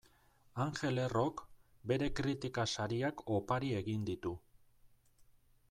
Angel 0.63 1.01
Errok 1.01 1.43
bere 1.91 2.07
kritika 2.21 2.65
sariak 2.77 3.23
opari 3.39 3.73
egin 3.83 4.09
ditu. 4.11 4.35